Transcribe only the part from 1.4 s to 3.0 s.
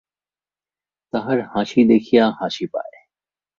হাসি দেখিয়া হাসি পায়!